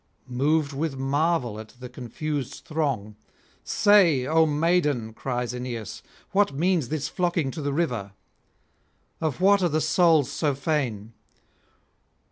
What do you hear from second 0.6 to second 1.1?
with